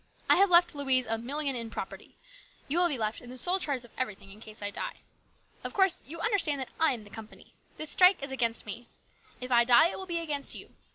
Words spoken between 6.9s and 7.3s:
am the